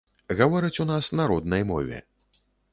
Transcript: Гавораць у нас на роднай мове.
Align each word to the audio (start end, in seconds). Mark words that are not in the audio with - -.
Гавораць 0.39 0.79
у 0.85 0.87
нас 0.93 1.11
на 1.21 1.29
роднай 1.35 1.63
мове. 1.75 2.03